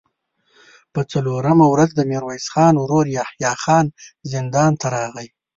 [0.93, 3.85] په څلورمه ورځ د ميرويس خان ورو يحيی خان
[4.31, 5.27] زندان ته راغی.